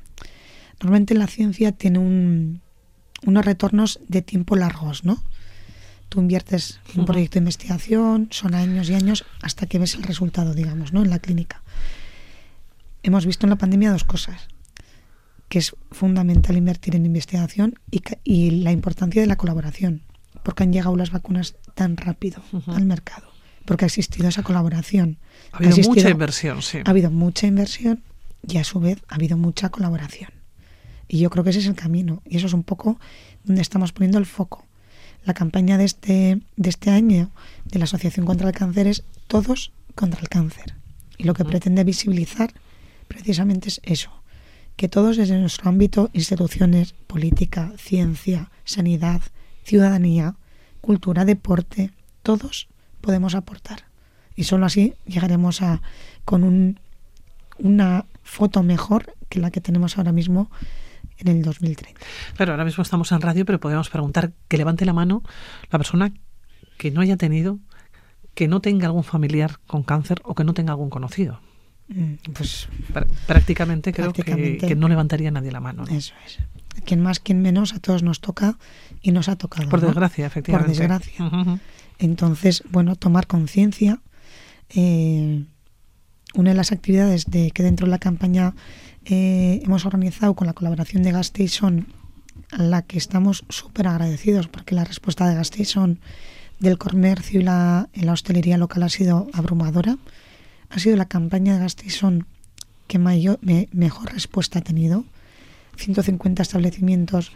normalmente 0.79 1.13
la 1.13 1.27
ciencia 1.27 1.74
tiene 1.74 2.00
unos 2.00 3.45
retornos 3.45 4.00
de 4.07 4.24
tiempo 4.24 4.55
largos, 4.55 5.05
¿no? 5.05 5.24
Tú 6.09 6.21
inviertes 6.21 6.79
en 6.95 7.01
un 7.01 7.05
proyecto 7.05 7.35
de 7.35 7.41
investigación, 7.41 8.29
son 8.31 8.55
años 8.55 8.89
y 8.89 8.95
años 8.95 9.25
hasta 9.43 9.67
que 9.67 9.77
ves 9.77 9.93
el 9.93 10.01
resultado, 10.01 10.55
digamos, 10.55 10.91
¿no? 10.91 11.03
En 11.03 11.12
la 11.12 11.19
clínica. 11.19 11.62
Hemos 13.03 13.27
visto 13.27 13.45
en 13.45 13.51
la 13.51 13.57
pandemia 13.57 13.91
dos 13.91 14.05
cosas, 14.05 14.47
que 15.50 15.59
es 15.59 15.75
fundamental 15.91 16.57
invertir 16.57 16.95
en 16.95 17.05
investigación 17.05 17.75
y, 17.91 18.01
y 18.24 18.50
la 18.63 18.71
importancia 18.71 19.21
de 19.21 19.27
la 19.27 19.35
colaboración 19.35 20.01
porque 20.45 20.61
han 20.61 20.71
llegado 20.71 20.95
las 20.95 21.09
vacunas 21.09 21.55
tan 21.73 21.97
rápido 21.97 22.39
al 22.67 22.85
mercado, 22.85 23.27
porque 23.65 23.83
ha 23.85 23.87
existido 23.87 24.29
esa 24.29 24.43
colaboración. 24.43 25.17
Ha 25.51 25.57
habido 25.57 25.77
mucha 25.77 26.07
inversión, 26.07 26.61
sí. 26.61 26.77
Ha 26.85 26.89
habido 26.91 27.09
mucha 27.09 27.47
inversión 27.47 28.03
y 28.47 28.57
a 28.57 28.63
su 28.63 28.79
vez 28.79 29.01
ha 29.07 29.15
habido 29.15 29.37
mucha 29.37 29.69
colaboración. 29.69 30.29
Y 31.07 31.17
yo 31.17 31.31
creo 31.31 31.43
que 31.43 31.49
ese 31.49 31.59
es 31.59 31.65
el 31.65 31.73
camino 31.73 32.21
y 32.25 32.37
eso 32.37 32.45
es 32.45 32.53
un 32.53 32.61
poco 32.61 32.99
donde 33.43 33.63
estamos 33.63 33.91
poniendo 33.91 34.19
el 34.19 34.27
foco. 34.27 34.63
La 35.23 35.33
campaña 35.33 35.79
de 35.79 35.85
este, 35.85 36.39
de 36.55 36.69
este 36.69 36.91
año 36.91 37.31
de 37.65 37.79
la 37.79 37.85
Asociación 37.85 38.27
contra 38.27 38.47
el 38.47 38.53
Cáncer 38.53 38.85
es 38.85 39.03
Todos 39.25 39.71
contra 39.95 40.21
el 40.21 40.29
Cáncer. 40.29 40.75
Y 41.17 41.23
lo 41.23 41.33
que 41.33 41.43
pretende 41.43 41.83
visibilizar 41.83 42.53
precisamente 43.07 43.69
es 43.69 43.81
eso, 43.83 44.11
que 44.75 44.89
todos 44.89 45.17
desde 45.17 45.39
nuestro 45.39 45.69
ámbito, 45.69 46.11
instituciones, 46.13 46.93
política, 47.07 47.73
ciencia, 47.77 48.51
sanidad, 48.63 49.23
ciudadanía, 49.65 50.36
cultura, 50.81 51.25
deporte, 51.25 51.91
todos 52.24 52.69
podemos 53.01 53.36
aportar. 53.36 53.86
Y 54.36 54.45
solo 54.45 54.65
así 54.65 54.93
llegaremos 55.05 55.62
a 55.62 55.81
con 56.24 56.43
un, 56.43 56.79
una 57.57 58.05
foto 58.24 58.63
mejor 58.63 59.13
que 59.29 59.39
la 59.39 59.51
que 59.51 59.62
tenemos 59.62 59.98
ahora 59.98 60.12
mismo 60.12 60.50
en 61.17 61.27
el 61.29 61.41
2030. 61.41 62.00
Claro, 62.36 62.53
ahora 62.53 62.65
mismo 62.65 62.81
estamos 62.81 63.12
en 63.12 63.22
radio, 63.22 63.45
pero 63.45 63.60
podemos 63.60 63.89
preguntar 63.89 64.34
que 64.48 64.57
levante 64.57 64.86
la 64.86 64.93
mano 64.93 65.24
la 65.72 65.79
persona 65.79 66.13
que 66.77 66.91
no 66.91 67.01
haya 67.01 67.17
tenido, 67.17 67.60
que 68.34 68.48
no 68.48 68.60
tenga 68.62 68.88
algún 68.88 69.03
familiar 69.03 69.60
con 69.67 69.84
cáncer 69.84 70.22
o 70.24 70.36
que 70.36 70.43
no 70.43 70.53
tenga 70.53 70.72
algún 70.72 70.89
conocido. 70.89 71.39
Mm, 71.88 72.15
pues 72.34 72.67
prácticamente 73.27 73.93
creo 73.93 74.12
que, 74.12 74.75
no 74.75 74.89
levantaría 74.89 75.31
nadie 75.31 75.51
la 75.51 75.60
mano. 75.60 75.84
Eso 75.84 76.13
es. 76.25 76.39
Quien 76.84 77.01
más, 77.01 77.20
quien 77.20 77.41
menos, 77.41 77.74
a 77.74 77.79
todos 77.79 78.03
nos 78.03 78.20
toca 78.20 78.58
y 79.01 79.12
nos 79.12 79.29
ha 79.29 79.36
tocado. 79.36 79.70
Por 79.70 79.82
desgracia, 79.82 80.25
efectivamente. 80.25 80.74
Por 80.74 80.77
desgracia. 80.77 81.60
Entonces, 82.00 82.63
bueno, 82.70 82.96
tomar 82.96 83.27
conciencia. 83.27 84.01
Eh, 84.70 85.46
una 86.34 86.50
de 86.50 86.55
las 86.55 86.72
actividades 86.72 87.25
de 87.25 87.51
que 87.51 87.63
dentro 87.63 87.86
de 87.88 87.91
la 87.91 88.00
campaña 88.00 88.55
eh, 89.05 89.62
hemos 89.63 89.86
organizado 89.86 90.36
con 90.36 90.48
la 90.48 90.53
colaboración 90.53 91.03
de 91.03 91.12
Gasteizon, 91.12 91.88
a 92.51 92.62
la 92.62 92.82
que 92.82 92.98
estamos 92.98 93.46
súper 93.50 93.88
agradecidos 93.88 94.48
porque 94.48 94.75
la 94.75 94.84
respuesta 94.84 95.27
de 95.29 95.36
Gasteizon 95.36 96.00
del 96.60 96.77
comercio 96.77 97.39
y 97.39 97.44
la, 97.44 97.89
en 97.94 98.05
la 98.05 98.13
hostelería 98.13 98.58
local 98.58 98.84
ha 98.84 98.89
sido 98.89 99.27
abrumadora 99.34 99.98
ha 100.70 100.79
sido 100.79 100.98
la 100.98 101.05
campaña 101.05 101.53
de 101.53 101.60
Gastison 101.60 102.27
que 102.88 103.00
mayor, 103.00 103.39
mejor 103.72 104.13
respuesta 104.13 104.60
ha 104.60 104.62
tenido. 104.62 105.05
150 105.77 106.41
establecimientos 106.41 107.32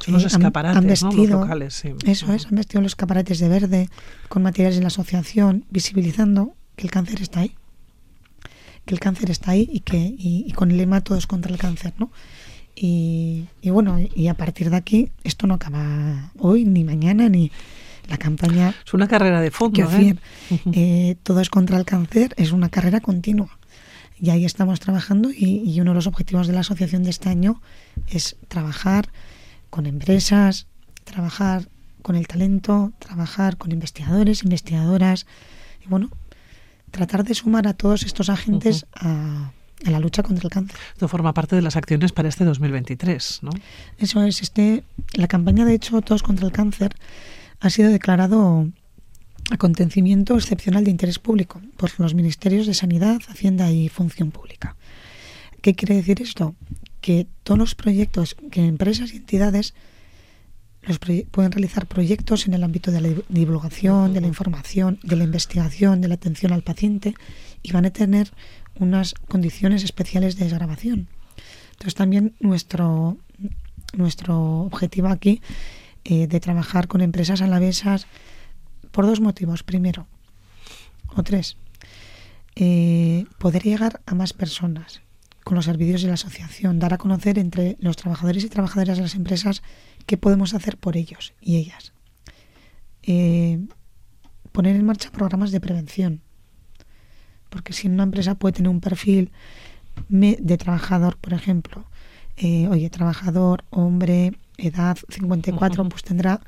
Son 0.00 0.14
los 0.14 0.24
escaparates, 0.24 0.78
han, 0.78 0.86
vestido, 0.86 1.40
locales, 1.40 1.84
eso 2.04 2.32
es, 2.32 2.46
han 2.46 2.54
vestido 2.54 2.80
los 2.82 2.92
escaparates 2.92 3.38
de 3.38 3.48
verde 3.48 3.88
con 4.28 4.42
materiales 4.42 4.76
de 4.76 4.82
la 4.82 4.88
asociación, 4.88 5.64
visibilizando 5.70 6.54
que 6.76 6.84
el 6.84 6.90
cáncer 6.90 7.20
está 7.20 7.40
ahí, 7.40 7.54
que 8.84 8.94
el 8.94 9.00
cáncer 9.00 9.30
está 9.30 9.52
ahí 9.52 9.68
y 9.72 9.80
que 9.80 9.98
y, 9.98 10.50
con 10.52 10.70
el 10.70 10.78
lema 10.78 11.00
todos 11.00 11.26
contra 11.26 11.52
el 11.52 11.58
cáncer, 11.58 11.94
¿no? 11.98 12.10
Y, 12.74 13.46
y 13.60 13.70
bueno, 13.70 13.98
y 13.98 14.28
a 14.28 14.34
partir 14.34 14.70
de 14.70 14.76
aquí 14.76 15.10
esto 15.24 15.46
no 15.46 15.54
acaba 15.54 16.32
hoy 16.38 16.64
ni 16.64 16.84
mañana 16.84 17.28
ni 17.28 17.50
la 18.10 18.18
campaña... 18.18 18.74
Es 18.84 18.92
una 18.92 19.08
carrera 19.08 19.40
de 19.40 19.50
fondo. 19.50 19.88
¿eh? 19.92 20.16
¿eh? 20.72 21.16
todo 21.22 21.40
es 21.40 21.48
contra 21.48 21.78
el 21.78 21.84
cáncer, 21.84 22.34
es 22.36 22.52
una 22.52 22.68
carrera 22.68 23.00
continua. 23.00 23.56
Y 24.20 24.30
ahí 24.30 24.44
estamos 24.44 24.80
trabajando 24.80 25.30
y, 25.30 25.80
uno 25.80 25.92
de 25.92 25.94
los 25.94 26.06
objetivos 26.06 26.46
de 26.46 26.52
la 26.52 26.60
asociación 26.60 27.02
de 27.02 27.10
este 27.10 27.30
año 27.30 27.62
es 28.08 28.36
trabajar 28.48 29.08
con 29.70 29.86
empresas, 29.86 30.66
trabajar 31.04 31.68
con 32.02 32.16
el 32.16 32.26
talento, 32.26 32.92
trabajar 32.98 33.56
con 33.56 33.72
investigadores, 33.72 34.42
investigadoras 34.42 35.26
y 35.82 35.88
bueno, 35.88 36.10
tratar 36.90 37.24
de 37.24 37.34
sumar 37.34 37.66
a 37.66 37.72
todos 37.72 38.02
estos 38.02 38.28
agentes 38.28 38.86
a, 38.94 39.52
a, 39.86 39.90
la 39.90 40.00
lucha 40.00 40.22
contra 40.22 40.44
el 40.44 40.50
cáncer. 40.50 40.76
Esto 40.92 41.08
forma 41.08 41.32
parte 41.32 41.56
de 41.56 41.62
las 41.62 41.76
acciones 41.76 42.12
para 42.12 42.28
este 42.28 42.44
2023, 42.44 43.40
¿no? 43.42 43.50
Eso 43.98 44.22
es, 44.22 44.42
este, 44.42 44.84
la 45.14 45.28
campaña 45.28 45.64
de 45.64 45.74
hecho 45.74 46.00
Todos 46.02 46.22
contra 46.22 46.46
el 46.46 46.52
cáncer 46.52 46.94
ha 47.60 47.70
sido 47.70 47.90
declarado 47.90 48.68
acontecimiento 49.50 50.36
excepcional 50.36 50.84
de 50.84 50.90
interés 50.90 51.18
público 51.18 51.60
por 51.76 51.90
los 51.98 52.14
ministerios 52.14 52.66
de 52.66 52.74
Sanidad, 52.74 53.20
Hacienda 53.28 53.70
y 53.70 53.88
Función 53.88 54.30
Pública. 54.30 54.76
¿Qué 55.60 55.74
quiere 55.74 55.96
decir 55.96 56.22
esto? 56.22 56.54
Que 57.00 57.26
todos 57.42 57.58
los 57.58 57.74
proyectos 57.74 58.36
que 58.50 58.64
empresas 58.64 59.12
y 59.12 59.18
entidades 59.18 59.74
pueden 61.30 61.52
realizar 61.52 61.86
proyectos 61.86 62.46
en 62.46 62.54
el 62.54 62.64
ámbito 62.64 62.90
de 62.90 63.00
la 63.00 63.08
divulgación, 63.28 64.14
de 64.14 64.22
la 64.22 64.26
información, 64.26 64.98
de 65.02 65.16
la 65.16 65.24
investigación, 65.24 66.00
de 66.00 66.08
la 66.08 66.14
atención 66.14 66.52
al 66.52 66.62
paciente 66.62 67.14
y 67.62 67.72
van 67.72 67.84
a 67.84 67.90
tener 67.90 68.32
unas 68.78 69.14
condiciones 69.28 69.84
especiales 69.84 70.36
de 70.36 70.44
desgrabación. 70.44 71.08
Entonces 71.72 71.94
también 71.94 72.34
nuestro, 72.40 73.18
nuestro 73.92 74.62
objetivo 74.62 75.08
aquí 75.08 75.42
eh, 76.04 76.26
de 76.26 76.40
trabajar 76.40 76.88
con 76.88 77.02
empresas 77.02 77.42
alavesas 77.42 78.06
por 78.90 79.06
dos 79.06 79.20
motivos. 79.20 79.62
Primero, 79.62 80.06
o 81.14 81.22
tres, 81.22 81.56
eh, 82.56 83.24
poder 83.38 83.62
llegar 83.62 84.02
a 84.06 84.14
más 84.14 84.32
personas 84.32 85.02
con 85.44 85.56
los 85.56 85.64
servicios 85.64 86.02
de 86.02 86.08
la 86.08 86.14
asociación, 86.14 86.78
dar 86.78 86.94
a 86.94 86.98
conocer 86.98 87.38
entre 87.38 87.76
los 87.80 87.96
trabajadores 87.96 88.44
y 88.44 88.48
trabajadoras 88.48 88.98
de 88.98 89.02
las 89.02 89.14
empresas 89.14 89.62
qué 90.06 90.16
podemos 90.16 90.54
hacer 90.54 90.76
por 90.76 90.96
ellos 90.96 91.32
y 91.40 91.56
ellas. 91.56 91.92
Eh, 93.02 93.66
poner 94.52 94.76
en 94.76 94.84
marcha 94.84 95.10
programas 95.10 95.50
de 95.50 95.60
prevención. 95.60 96.20
Porque 97.48 97.72
si 97.72 97.88
una 97.88 98.04
empresa 98.04 98.34
puede 98.36 98.52
tener 98.52 98.68
un 98.68 98.80
perfil 98.80 99.32
de 100.08 100.56
trabajador, 100.56 101.16
por 101.16 101.32
ejemplo, 101.32 101.84
oye, 102.36 102.90
trabajador, 102.90 103.64
hombre, 103.70 104.32
edad 104.56 104.96
54, 105.08 105.88
pues 105.88 106.02
tendrá 106.02 106.40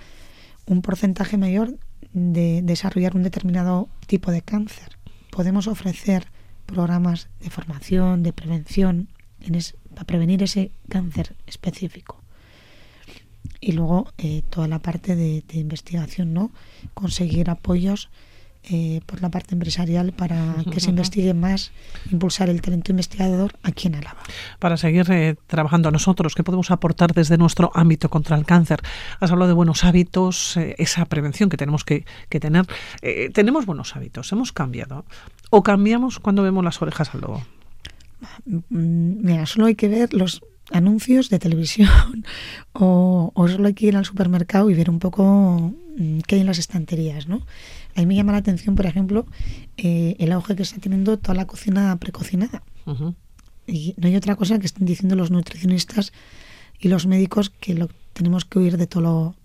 un 0.66 0.82
porcentaje 0.82 1.36
mayor 1.36 1.78
de 2.12 2.62
desarrollar 2.62 3.16
un 3.16 3.22
determinado 3.22 3.88
tipo 4.06 4.30
de 4.30 4.42
cáncer. 4.42 4.98
Podemos 5.30 5.66
ofrecer 5.66 6.26
programas 6.66 7.28
de 7.40 7.50
formación, 7.50 8.22
de 8.22 8.32
prevención, 8.32 9.08
para 9.94 10.06
prevenir 10.06 10.42
ese 10.42 10.70
cáncer 10.88 11.34
específico. 11.46 12.20
Y 13.60 13.72
luego 13.72 14.12
eh, 14.18 14.42
toda 14.50 14.68
la 14.68 14.80
parte 14.80 15.16
de, 15.16 15.42
de, 15.46 15.58
investigación, 15.58 16.32
¿no? 16.32 16.50
Conseguir 16.94 17.50
apoyos 17.50 18.10
eh, 18.70 19.00
por 19.06 19.20
la 19.20 19.28
parte 19.28 19.54
empresarial 19.54 20.12
para 20.12 20.54
que 20.70 20.78
se 20.78 20.90
investigue 20.90 21.34
más, 21.34 21.72
impulsar 22.12 22.48
el 22.48 22.62
talento 22.62 22.92
investigador 22.92 23.54
aquí 23.64 23.88
en 23.88 23.96
Álava. 23.96 24.20
Para 24.60 24.76
seguir 24.76 25.10
eh, 25.10 25.34
trabajando 25.48 25.90
nosotros, 25.90 26.36
¿qué 26.36 26.44
podemos 26.44 26.70
aportar 26.70 27.12
desde 27.12 27.36
nuestro 27.38 27.72
ámbito 27.74 28.08
contra 28.08 28.36
el 28.36 28.44
cáncer? 28.44 28.80
Has 29.18 29.32
hablado 29.32 29.48
de 29.48 29.54
buenos 29.54 29.82
hábitos, 29.82 30.56
eh, 30.56 30.76
esa 30.78 31.04
prevención 31.06 31.50
que 31.50 31.56
tenemos 31.56 31.82
que, 31.82 32.04
tener. 32.28 32.66
tenemos 33.32 33.66
buenos 33.66 33.96
hábitos, 33.96 34.30
hemos 34.30 34.52
cambiado. 34.52 35.04
¿O 35.50 35.64
cambiamos 35.64 36.20
cuando 36.20 36.44
vemos 36.44 36.62
las 36.62 36.80
orejas 36.80 37.12
al 37.14 37.22
lobo? 37.22 37.42
Mm, 38.46 39.24
mira, 39.24 39.46
solo 39.46 39.66
hay 39.66 39.74
que 39.74 39.88
ver 39.88 40.14
los 40.14 40.40
anuncios 40.70 41.30
de 41.30 41.40
televisión 41.40 41.90
o, 42.72 43.32
o, 43.34 43.48
solo 43.48 43.66
hay 43.66 43.74
que 43.74 43.86
ir 43.86 43.96
al 43.96 44.04
supermercado 44.04 44.70
y 44.70 44.74
ver 44.74 44.88
un 44.88 45.00
poco 45.00 45.74
mm, 45.96 46.20
qué 46.26 46.36
hay 46.36 46.40
en 46.40 46.46
las 46.46 46.58
estanterías, 46.58 47.28
¿no? 47.28 47.46
A 47.94 48.00
mí 48.00 48.06
me 48.06 48.14
llama 48.14 48.32
la 48.32 48.38
atención, 48.38 48.74
por 48.74 48.86
ejemplo, 48.86 49.26
eh, 49.76 50.16
el 50.18 50.32
auge 50.32 50.56
que 50.56 50.62
está 50.62 50.80
teniendo 50.80 51.18
toda 51.18 51.34
la 51.34 51.46
cocina 51.46 51.96
precocinada. 51.96 52.62
Y 53.66 53.94
no 53.96 54.08
hay 54.08 54.16
otra 54.16 54.34
cosa 54.36 54.58
que 54.58 54.66
estén 54.66 54.86
diciendo 54.86 55.14
los 55.14 55.30
nutricionistas 55.30 56.12
y 56.80 56.88
los 56.88 57.06
médicos 57.06 57.50
que 57.50 57.74
lo 57.74 57.88
tenemos 58.12 58.44
que 58.44 58.58
huir 58.58 58.76
de 58.76 58.86
todo 58.86 59.02
lo 59.02 59.36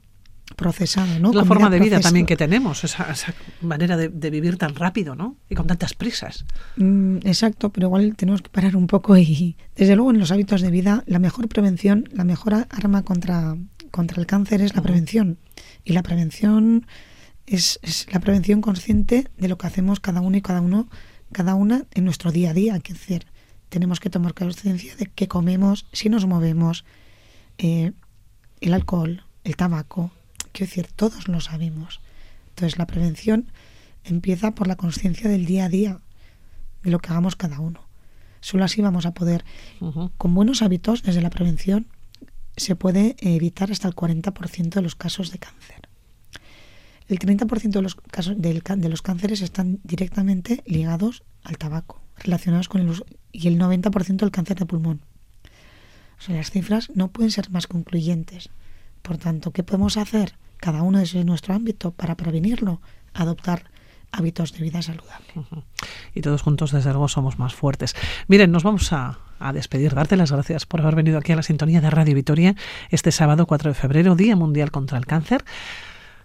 procesado, 0.56 1.20
¿no? 1.20 1.34
la 1.34 1.46
forma 1.46 1.70
de 1.70 1.80
vida 1.80 2.00
también 2.00 2.26
que 2.26 2.38
tenemos, 2.38 2.84
esa, 2.84 3.14
manera 3.62 3.98
de, 3.98 4.30
vivir 4.30 4.58
tan 4.58 4.76
rápido, 4.76 5.16
¿no? 5.16 5.36
Y 5.50 5.56
con 5.56 5.68
tantas 5.68 5.94
prisas. 5.94 6.46
Mm, 6.78 7.18
exacto, 7.26 7.70
pero 7.72 7.88
igual 7.88 8.16
tenemos 8.16 8.42
que 8.42 8.50
parar 8.50 8.76
un 8.76 8.88
poco 8.88 9.18
y, 9.18 9.56
desde 9.76 9.96
luego, 9.96 10.12
en 10.12 10.20
los 10.20 10.32
hábitos 10.32 10.62
de 10.62 10.72
vida, 10.72 11.04
la 11.06 11.20
mejor 11.20 11.48
prevención, 11.48 12.10
la 12.12 12.24
mejor 12.24 12.54
arma 12.70 13.04
contra, 13.04 13.58
contra 13.98 14.22
el 14.22 14.28
cáncer 14.28 14.62
es 14.62 14.76
la 14.76 14.84
prevención. 14.84 15.40
Y 15.84 15.94
la 15.94 16.04
prevención 16.04 16.86
es, 17.48 17.80
la 18.12 18.20
prevención 18.20 18.62
consciente 18.62 19.28
de 19.40 19.48
lo 19.48 19.58
que 19.58 19.66
hacemos 19.66 20.00
cada 20.00 20.22
uno 20.22 20.38
y 20.38 20.42
cada 20.44 20.62
uno, 20.62 20.88
cada 21.32 21.56
una 21.56 21.88
en 21.96 22.06
nuestro 22.06 22.32
día 22.32 22.52
a 22.52 22.54
día. 22.54 22.76
Es 22.76 22.84
decir, 22.84 23.26
tenemos 23.70 24.00
que 24.00 24.12
tomar 24.12 24.36
conciencia 24.36 24.96
de 24.98 25.08
qué 25.08 25.28
comemos, 25.28 25.88
si 25.94 26.10
nos 26.10 26.28
movemos, 26.28 26.86
eh, 27.58 27.94
el 28.62 28.74
alcohol, 28.76 29.24
el 29.44 29.56
tabaco. 29.56 30.12
Quiero 30.52 30.70
decir, 30.70 30.90
todos 30.96 31.28
lo 31.28 31.42
sabemos. 31.42 32.00
Entonces, 32.50 32.78
la 32.78 32.86
prevención 32.86 33.52
empieza 34.04 34.54
por 34.54 34.68
la 34.68 34.76
conciencia 34.76 35.28
del 35.28 35.48
día 35.48 35.66
a 35.66 35.70
día, 35.70 36.02
de 36.84 36.92
lo 36.92 37.00
que 37.00 37.10
hagamos 37.10 37.36
cada 37.36 37.60
uno. 37.60 37.88
Solo 38.42 38.64
así 38.64 38.80
vamos 38.80 39.08
a 39.08 39.16
poder, 39.16 39.44
con 40.20 40.36
buenos 40.36 40.62
hábitos 40.62 41.02
desde 41.02 41.24
la 41.24 41.32
prevención, 41.32 41.88
se 42.58 42.76
puede 42.76 43.16
evitar 43.20 43.72
hasta 43.72 43.88
el 43.88 43.96
40% 43.96 44.70
de 44.70 44.82
los 44.82 44.96
casos 44.96 45.32
de 45.32 45.40
cáncer. 45.40 45.88
el 47.08 47.20
30% 47.20 47.70
de 47.70 47.82
los 47.82 47.96
casos 47.96 48.36
de 48.38 48.90
los 48.90 49.02
cánceres 49.02 49.42
están 49.42 49.80
directamente 49.84 50.62
ligados 50.66 51.24
al 51.44 51.58
tabaco, 51.58 52.02
relacionados 52.18 52.68
con 52.68 52.82
el 52.82 52.90
uso, 52.90 53.06
y 53.32 53.48
el 53.48 53.58
90% 53.58 54.18
del 54.18 54.32
cáncer 54.32 54.58
de 54.58 54.66
pulmón. 54.66 55.02
O 56.20 56.22
sea, 56.22 56.36
las 56.36 56.52
cifras 56.52 56.90
no 56.96 57.10
pueden 57.10 57.32
ser 57.32 57.50
más 57.52 57.68
concluyentes. 57.68 58.50
Por 59.04 59.18
tanto, 59.18 59.52
¿qué 59.52 59.64
podemos 59.64 59.96
hacer 59.98 60.34
cada 60.58 60.82
uno 60.82 61.00
desde 61.00 61.24
nuestro 61.24 61.54
ámbito 61.54 61.92
para 61.92 62.18
prevenirlo? 62.18 62.82
Adoptar 63.14 63.72
hábitos 64.12 64.52
de 64.54 64.64
vida 64.64 64.82
saludable. 64.82 65.28
Y 66.14 66.22
todos 66.22 66.42
juntos, 66.42 66.72
desde 66.72 66.90
luego, 66.90 67.08
somos 67.08 67.38
más 67.38 67.54
fuertes. 67.54 67.96
Miren, 68.28 68.52
nos 68.52 68.64
vamos 68.64 68.92
a, 68.92 69.20
a, 69.40 69.54
despedir. 69.54 69.94
Darte 69.94 70.18
las 70.18 70.32
gracias 70.32 70.66
por 70.66 70.82
haber 70.82 70.96
venido 70.96 71.18
aquí 71.18 71.32
a 71.32 71.36
la 71.36 71.44
sintonía 71.44 71.82
de 71.82 71.90
Radio 71.90 72.16
Vitoria 72.16 72.56
este 72.90 73.12
sábado 73.12 73.46
4 73.46 73.72
de 73.72 73.74
febrero, 73.76 74.16
Día 74.16 74.36
Mundial 74.36 74.72
contra 74.72 74.98
el 74.98 75.06
Cáncer. 75.06 75.44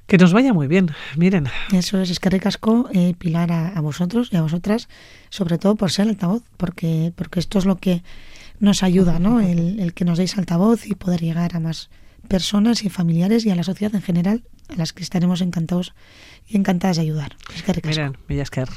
Que 0.07 0.19
nos 0.19 0.33
vaya 0.33 0.53
muy 0.53 0.67
bien, 0.67 0.91
miren. 1.17 1.47
Eso 1.73 2.01
es, 2.01 2.11
es 2.11 2.21
que 2.21 2.29
recasco, 2.29 2.89
eh, 2.93 3.15
Pilar, 3.17 3.53
a, 3.53 3.69
a, 3.69 3.81
vosotros 3.81 4.29
y 4.33 4.37
a 4.37 4.43
vosotras, 4.43 4.89
sobre 5.31 5.59
todo 5.59 5.77
por 5.77 5.91
ser 5.91 6.09
altavoz, 6.09 6.43
porque, 6.57 7.13
porque 7.15 7.41
esto 7.41 7.59
es 7.59 7.65
lo 7.65 7.77
que 7.77 8.03
nos 8.59 8.83
ayuda, 8.83 9.19
¿no? 9.19 9.41
El, 9.53 9.81
el 9.81 9.95
que 9.95 10.05
nos 10.05 10.19
deis 10.19 10.37
altavoz 10.37 10.87
y 10.87 10.95
poder 10.95 11.21
llegar 11.21 11.57
a 11.57 11.61
más 11.61 11.91
personas 12.29 12.85
y 12.85 12.89
familiares 12.89 13.45
y 13.45 13.51
a 13.51 13.55
la 13.55 13.63
sociedad 13.63 13.95
en 13.95 14.03
general, 14.03 14.45
a 14.69 14.77
las 14.77 14.93
que 14.93 15.03
estaremos 15.03 15.41
encantados 15.41 15.95
y 16.47 16.57
encantadas 16.57 16.97
de 16.97 17.03
ayudar. 17.03 17.37
Es 17.55 17.63
que 17.63 17.81
Miren, 17.85 18.17
Villasquer. 18.29 18.69